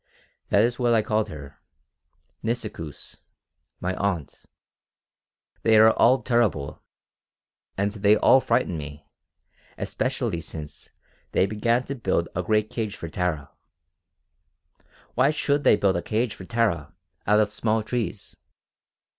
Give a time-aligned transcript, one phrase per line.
[0.49, 1.59] That is what I called her
[2.43, 3.17] Nisikoos
[3.79, 4.45] my aunt.
[5.61, 6.81] They are all terrible,
[7.77, 9.05] and they all frighten me,
[9.77, 10.89] especially since
[11.33, 13.51] they began to build a great cage for Tara.
[15.13, 16.95] Why should they build a cage for Tara,
[17.27, 18.35] out of small trees?